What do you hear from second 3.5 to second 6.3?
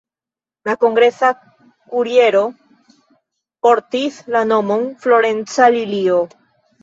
portis la nomon "Florenca Lilio".